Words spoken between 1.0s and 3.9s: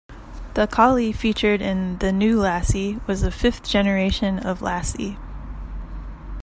featured in "The New Lassie" was a fifth